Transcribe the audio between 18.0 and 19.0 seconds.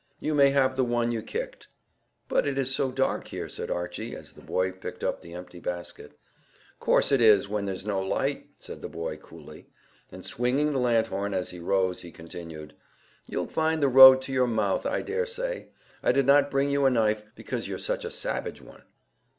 a savage one."